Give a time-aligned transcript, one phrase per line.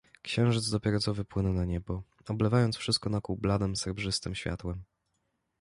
[0.21, 4.83] "Księżyc dopiero co wypłynął na niebo, oblewając wszystko naokół bladem, srebrzystem światłem."